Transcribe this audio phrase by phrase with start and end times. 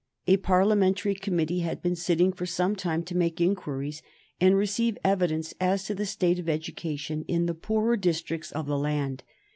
[0.25, 4.01] A parliamentary committee had been sitting for some time to make inquiries
[4.39, 8.79] and receive evidence as to the state of education in the poorer districts of the
[8.79, 9.21] land.